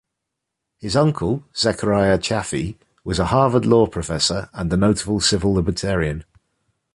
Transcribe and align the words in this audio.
His 0.79 0.95
uncle, 0.95 1.43
Zechariah 1.55 2.17
Chafee, 2.17 2.75
was 3.03 3.19
a 3.19 3.25
Harvard 3.25 3.67
law 3.67 3.85
professor, 3.85 4.49
and 4.51 4.73
a 4.73 4.75
notable 4.75 5.19
civil 5.19 5.53
libertarian. 5.53 6.23